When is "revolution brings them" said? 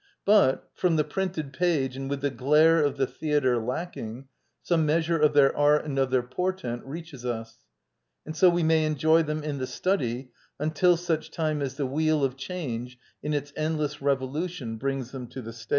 14.01-15.27